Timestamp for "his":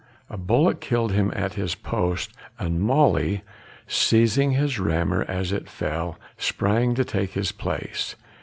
1.53-1.75, 4.53-4.79, 7.33-7.51